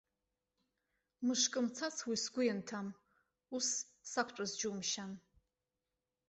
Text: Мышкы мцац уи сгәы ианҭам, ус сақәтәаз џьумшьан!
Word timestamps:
Мышкы 1.25 1.59
мцац 1.65 1.97
уи 2.07 2.17
сгәы 2.23 2.43
ианҭам, 2.45 2.87
ус 3.55 3.67
сақәтәаз 4.11 4.51
џьумшьан! 4.59 5.11